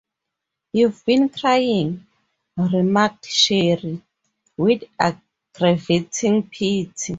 [0.73, 2.07] “You’ve been crying,”
[2.57, 4.01] remarked Sherry,
[4.57, 6.91] with aggravating pity.